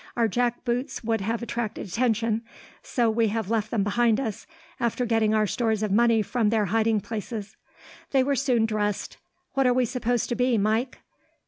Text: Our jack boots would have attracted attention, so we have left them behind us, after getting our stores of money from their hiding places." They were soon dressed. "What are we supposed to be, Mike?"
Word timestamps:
Our 0.17 0.27
jack 0.27 0.65
boots 0.65 1.03
would 1.03 1.21
have 1.21 1.43
attracted 1.43 1.85
attention, 1.87 2.41
so 2.81 3.07
we 3.07 3.27
have 3.27 3.51
left 3.51 3.69
them 3.69 3.83
behind 3.83 4.19
us, 4.19 4.47
after 4.79 5.05
getting 5.05 5.35
our 5.35 5.45
stores 5.45 5.83
of 5.83 5.91
money 5.91 6.23
from 6.23 6.49
their 6.49 6.65
hiding 6.65 7.01
places." 7.01 7.55
They 8.09 8.23
were 8.23 8.35
soon 8.35 8.65
dressed. 8.65 9.17
"What 9.53 9.67
are 9.67 9.73
we 9.75 9.85
supposed 9.85 10.27
to 10.29 10.35
be, 10.35 10.57
Mike?" 10.57 11.01